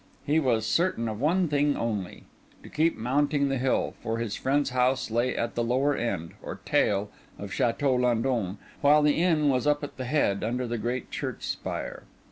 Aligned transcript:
He 0.25 0.39
was 0.39 0.65
certain 0.65 1.07
of 1.07 1.21
one 1.21 1.47
thing 1.47 1.77
only—to 1.77 2.69
keep 2.69 2.97
mounting 2.97 3.49
the 3.49 3.59
hill; 3.59 3.93
for 4.01 4.17
his 4.17 4.35
friend's 4.35 4.71
house 4.71 5.11
lay 5.11 5.37
at 5.37 5.53
the 5.53 5.63
lower 5.63 5.95
end, 5.95 6.31
or 6.41 6.59
tail, 6.65 7.11
of 7.37 7.53
Chateau 7.53 7.93
Landon, 7.93 8.57
while 8.81 9.03
the 9.03 9.21
inn 9.21 9.49
was 9.49 9.67
up 9.67 9.83
at 9.83 9.97
the 9.97 10.05
head, 10.05 10.43
under 10.43 10.65
the 10.65 10.79
great 10.79 11.11
church 11.11 11.43
spire. 11.43 12.01